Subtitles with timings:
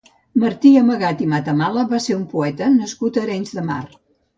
[0.43, 3.83] Martí Amagat i Matamala va ser un poeta nascut a Arenys de Mar.